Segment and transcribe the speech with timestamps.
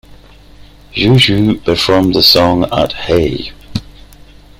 [0.95, 3.51] Juju performed the song at Hey!